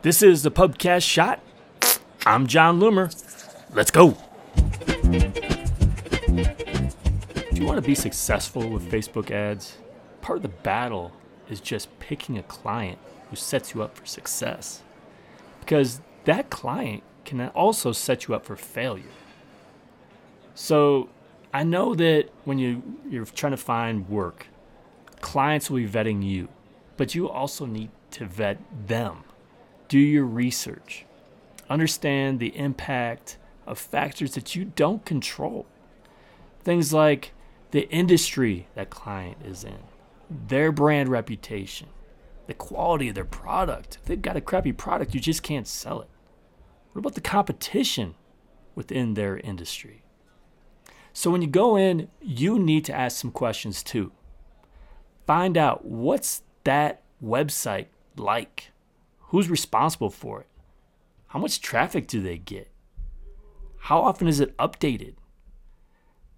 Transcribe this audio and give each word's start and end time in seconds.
This 0.00 0.22
is 0.22 0.44
the 0.44 0.50
Pubcast 0.52 1.02
Shot. 1.02 1.40
I'm 2.24 2.46
Jon 2.46 2.78
Loomer. 2.78 3.12
Let's 3.74 3.90
go. 3.90 4.16
Do 7.50 7.60
you 7.60 7.66
want 7.66 7.78
to 7.78 7.82
be 7.82 7.96
successful 7.96 8.68
with 8.68 8.88
Facebook 8.88 9.32
ads? 9.32 9.78
Part 10.20 10.36
of 10.36 10.42
the 10.42 10.50
battle 10.50 11.10
is 11.50 11.60
just 11.60 11.98
picking 11.98 12.38
a 12.38 12.44
client 12.44 13.00
who 13.28 13.34
sets 13.34 13.74
you 13.74 13.82
up 13.82 13.96
for 13.96 14.06
success. 14.06 14.84
Because 15.58 16.00
that 16.26 16.48
client 16.48 17.02
can 17.24 17.48
also 17.48 17.90
set 17.90 18.28
you 18.28 18.36
up 18.36 18.44
for 18.44 18.54
failure. 18.54 19.02
So 20.54 21.08
I 21.52 21.64
know 21.64 21.96
that 21.96 22.28
when 22.44 22.60
you, 22.60 22.84
you're 23.10 23.24
trying 23.24 23.50
to 23.50 23.56
find 23.56 24.08
work, 24.08 24.46
clients 25.20 25.68
will 25.68 25.78
be 25.78 25.88
vetting 25.88 26.22
you, 26.22 26.46
but 26.96 27.16
you 27.16 27.28
also 27.28 27.66
need 27.66 27.90
to 28.12 28.26
vet 28.26 28.58
them. 28.86 29.24
Do 29.88 29.98
your 29.98 30.24
research. 30.24 31.06
Understand 31.70 32.38
the 32.38 32.56
impact 32.56 33.38
of 33.66 33.78
factors 33.78 34.34
that 34.34 34.54
you 34.54 34.64
don't 34.64 35.04
control. 35.04 35.66
Things 36.62 36.92
like 36.92 37.32
the 37.70 37.88
industry 37.90 38.68
that 38.74 38.90
client 38.90 39.38
is 39.44 39.64
in, 39.64 39.78
their 40.30 40.72
brand 40.72 41.08
reputation, 41.08 41.88
the 42.46 42.54
quality 42.54 43.08
of 43.08 43.14
their 43.14 43.24
product. 43.24 43.96
If 44.00 44.04
they've 44.06 44.20
got 44.20 44.36
a 44.36 44.40
crappy 44.40 44.72
product, 44.72 45.14
you 45.14 45.20
just 45.20 45.42
can't 45.42 45.66
sell 45.66 46.00
it. 46.02 46.08
What 46.92 47.00
about 47.00 47.14
the 47.14 47.20
competition 47.20 48.14
within 48.74 49.14
their 49.14 49.38
industry? 49.38 50.02
So 51.12 51.30
when 51.30 51.42
you 51.42 51.48
go 51.48 51.76
in, 51.76 52.08
you 52.20 52.58
need 52.58 52.84
to 52.86 52.94
ask 52.94 53.18
some 53.18 53.32
questions 53.32 53.82
too. 53.82 54.12
Find 55.26 55.58
out 55.58 55.84
what's 55.84 56.42
that 56.64 57.02
website 57.22 57.86
like? 58.16 58.70
Who's 59.28 59.50
responsible 59.50 60.10
for 60.10 60.40
it? 60.40 60.46
How 61.28 61.38
much 61.38 61.60
traffic 61.60 62.08
do 62.08 62.22
they 62.22 62.38
get? 62.38 62.70
How 63.82 64.00
often 64.00 64.26
is 64.26 64.40
it 64.40 64.56
updated? 64.56 65.14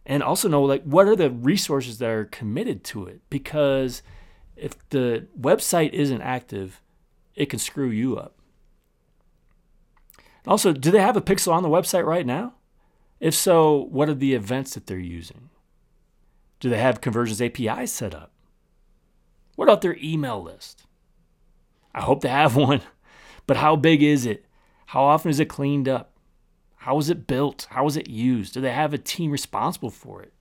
And 0.04 0.22
also 0.22 0.48
know 0.48 0.62
like 0.62 0.82
what 0.82 1.06
are 1.06 1.14
the 1.14 1.30
resources 1.30 1.98
that 1.98 2.10
are 2.10 2.24
committed 2.24 2.82
to 2.84 3.06
it 3.06 3.20
because 3.30 4.02
if 4.56 4.72
the 4.90 5.26
website 5.38 5.92
isn't 5.92 6.20
active, 6.20 6.82
it 7.36 7.46
can 7.46 7.58
screw 7.58 7.90
you 7.90 8.16
up. 8.16 8.34
Also, 10.46 10.72
do 10.72 10.90
they 10.90 11.00
have 11.00 11.16
a 11.16 11.22
pixel 11.22 11.52
on 11.52 11.62
the 11.62 11.68
website 11.68 12.04
right 12.04 12.26
now? 12.26 12.54
If 13.20 13.34
so, 13.34 13.86
what 13.90 14.08
are 14.08 14.14
the 14.14 14.34
events 14.34 14.74
that 14.74 14.86
they're 14.86 14.98
using? 14.98 15.50
Do 16.58 16.68
they 16.68 16.78
have 16.78 17.00
Conversions 17.00 17.40
API 17.40 17.86
set 17.86 18.14
up? 18.14 18.32
What 19.54 19.66
about 19.66 19.82
their 19.82 19.96
email 20.02 20.42
list? 20.42 20.86
I 21.94 22.02
hope 22.02 22.20
they 22.20 22.28
have 22.28 22.56
one, 22.68 22.82
but 23.46 23.56
how 23.56 23.76
big 23.76 24.02
is 24.02 24.26
it? 24.26 24.46
How 24.86 25.02
often 25.02 25.30
is 25.30 25.40
it 25.40 25.48
cleaned 25.48 25.88
up? 25.88 26.12
How 26.76 26.98
is 26.98 27.10
it 27.10 27.26
built? 27.26 27.66
How 27.70 27.86
is 27.86 27.96
it 27.96 28.08
used? 28.08 28.54
Do 28.54 28.60
they 28.60 28.72
have 28.72 28.94
a 28.94 28.98
team 28.98 29.30
responsible 29.30 29.90
for 29.90 30.22
it? 30.22 30.32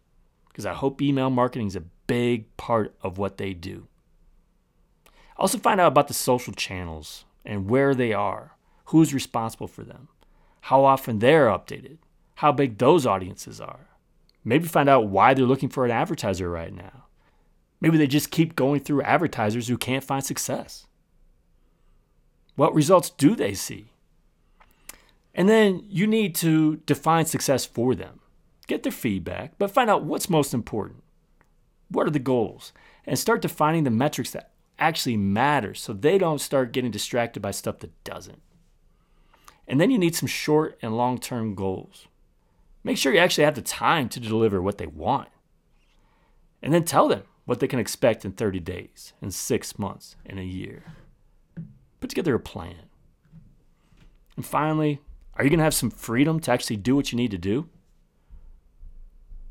Because 0.48 0.66
I 0.66 0.74
hope 0.74 1.02
email 1.02 1.30
marketing 1.30 1.68
is 1.68 1.76
a 1.76 1.84
big 2.08 2.56
part 2.58 2.96
of 3.02 3.18
what 3.18 3.38
they 3.38 3.54
do. 3.54 3.88
Also, 5.38 5.58
find 5.58 5.80
out 5.80 5.88
about 5.92 6.08
the 6.08 6.14
social 6.14 6.54
channels 6.54 7.26
and 7.46 7.70
where 7.70 7.94
they 7.94 8.14
are, 8.14 8.58
who's 8.86 9.14
responsible 9.14 9.68
for 9.68 9.84
them, 9.84 10.10
how 10.62 10.84
often 10.84 11.20
they're 11.20 11.48
updated, 11.48 11.98
how 12.36 12.52
big 12.52 12.78
those 12.78 13.06
audiences 13.06 13.62
are. 13.62 13.88
Maybe 14.44 14.68
find 14.68 14.90
out 14.90 15.08
why 15.08 15.34
they're 15.34 15.46
looking 15.46 15.70
for 15.70 15.86
an 15.86 15.92
advertiser 15.92 16.50
right 16.50 16.74
now. 16.74 17.06
Maybe 17.82 17.98
they 17.98 18.08
just 18.08 18.32
keep 18.32 18.56
going 18.56 18.82
through 18.82 19.04
advertisers 19.04 19.68
who 19.68 19.78
can't 19.78 20.04
find 20.04 20.24
success. 20.24 20.88
What 22.60 22.76
results 22.76 23.10
do 23.10 23.38
they 23.38 23.54
see? 23.54 23.94
And 25.34 25.48
then 25.48 25.86
you 25.88 26.06
need 26.06 26.36
to 26.36 26.76
define 26.86 27.26
success 27.26 27.66
for 27.66 27.96
them. 27.96 28.20
Get 28.68 28.84
their 28.84 28.92
feedback, 28.92 29.54
but 29.58 29.72
find 29.72 29.90
out 29.90 30.04
what's 30.04 30.30
most 30.30 30.54
important. 30.54 31.02
What 31.88 32.06
are 32.06 32.10
the 32.10 32.20
goals? 32.20 32.74
And 33.06 33.18
start 33.18 33.42
defining 33.42 33.86
the 33.86 33.92
metrics 33.92 34.32
that 34.32 34.52
actually 34.78 35.16
matter 35.16 35.74
so 35.74 35.94
they 35.94 36.18
don't 36.18 36.42
start 36.42 36.74
getting 36.74 36.92
distracted 36.92 37.40
by 37.40 37.52
stuff 37.52 37.80
that 37.80 38.04
doesn't. 38.04 38.42
And 39.66 39.80
then 39.80 39.90
you 39.90 39.98
need 39.98 40.18
some 40.18 40.28
short 40.28 40.78
and 40.82 40.98
long 40.98 41.18
term 41.18 41.56
goals. 41.56 42.10
Make 42.84 42.98
sure 42.98 43.14
you 43.14 43.20
actually 43.20 43.46
have 43.46 43.56
the 43.56 43.62
time 43.62 44.10
to 44.10 44.20
deliver 44.20 44.62
what 44.62 44.80
they 44.80 44.88
want. 44.88 45.30
And 46.62 46.74
then 46.74 46.84
tell 46.84 47.08
them 47.08 47.24
what 47.46 47.62
they 47.62 47.68
can 47.70 47.80
expect 47.80 48.26
in 48.26 48.34
30 48.34 48.60
days, 48.60 49.14
in 49.22 49.32
six 49.32 49.80
months, 49.80 50.18
in 50.26 50.38
a 50.38 50.44
year. 50.44 50.84
Put 52.00 52.10
together 52.10 52.36
a 52.36 52.40
plan. 52.40 52.84
And 54.36 54.46
finally, 54.46 55.02
are 55.36 55.44
you 55.44 55.50
going 55.50 55.60
to 55.60 55.64
have 55.64 55.74
some 55.74 55.92
freedom 55.92 56.40
to 56.42 56.52
actually 56.52 56.78
do 56.78 56.96
what 56.96 57.12
you 57.12 57.18
need 57.18 57.32
to 57.32 57.38
do? 57.38 57.70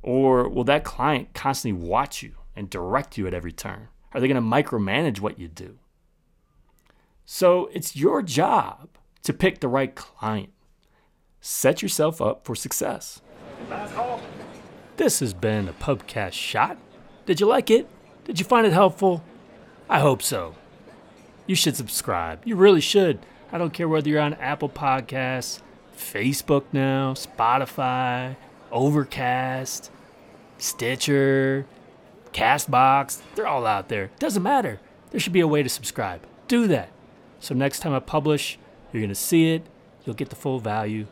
Or 0.03 0.48
will 0.48 0.64
that 0.64 0.84
client 0.84 1.34
constantly 1.34 1.82
watch 1.82 2.22
you 2.22 2.34
and 2.56 2.70
direct 2.70 3.19
you 3.19 3.26
at 3.26 3.34
every 3.34 3.53
turn? 3.53 3.88
Are 4.12 4.20
they 4.20 4.28
going 4.28 4.42
to 4.42 4.42
micromanage 4.42 5.20
what 5.20 5.38
you 5.38 5.48
do? 5.48 5.78
So 7.25 7.69
it's 7.75 7.94
your 7.94 8.22
job 8.22 8.88
to 9.22 9.32
pick 9.34 9.60
the 9.60 9.69
right 9.69 9.94
client. 9.94 10.50
Set 11.41 11.82
yourself 11.82 12.22
up 12.22 12.44
for 12.44 12.54
success. 12.54 13.20
This 14.97 15.20
has 15.20 15.34
been 15.34 15.69
a 15.69 15.72
Pubcast 15.75 16.32
Shot. 16.32 16.78
Did 17.26 17.41
you 17.41 17.47
like 17.47 17.70
it? 17.70 17.87
Did 18.25 18.38
you 18.38 18.47
find 18.47 18.66
it 18.66 18.72
helpful? 18.72 19.22
I 19.88 20.00
hope 20.00 20.22
so. 20.22 20.54
You 21.48 21.54
should 21.54 21.76
subscribe. 21.76 22.42
You 22.44 22.56
really 22.56 22.82
should. 22.82 23.19
I 23.50 23.56
don't 23.56 23.72
care 23.72 23.88
whether 23.88 24.09
you're 24.09 24.20
on 24.20 24.34
Apple 24.34 24.69
Podcasts, 24.69 25.60
Facebook 25.97 26.64
now, 26.72 27.14
Spotify, 27.14 28.36
Overcast, 28.70 29.91
Stitcher, 30.58 31.64
Castbox. 32.32 33.22
They're 33.34 33.47
all 33.47 33.64
out 33.64 33.88
there. 33.88 34.10
Doesn't 34.19 34.42
matter. 34.42 34.78
There 35.10 35.19
should 35.19 35.32
be 35.32 35.41
a 35.41 35.48
way 35.48 35.62
to 35.62 35.70
subscribe. 35.70 36.20
Do 36.48 36.66
that. 36.66 36.91
So 37.41 37.54
next 37.54 37.81
time 37.81 37.94
I 37.94 38.00
publish, 38.00 38.58
you're 38.92 39.00
going 39.00 39.08
to 39.08 39.14
see 39.14 39.53
it. 39.53 39.62
You'll 40.04 40.16
get 40.16 40.28
the 40.28 40.37
full 40.37 40.60
value. 40.60 41.06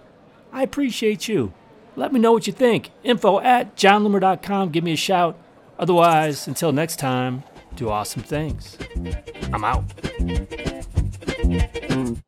I 0.52 0.62
appreciate 0.62 1.28
you. 1.28 1.54
Let 1.96 2.12
me 2.12 2.20
know 2.20 2.32
what 2.32 2.46
you 2.46 2.52
think. 2.52 2.90
Info 3.02 3.40
at 3.40 3.74
jonloomer.com. 3.74 4.68
Give 4.68 4.84
me 4.84 4.92
a 4.92 4.96
shout. 4.96 5.38
Otherwise, 5.78 6.46
until 6.46 6.72
next 6.72 6.98
time, 6.98 7.42
do 7.76 7.90
awesome 7.90 8.22
things. 8.22 8.78
I'm 9.52 9.64
out. 9.64 9.86
Mm. 11.88 12.22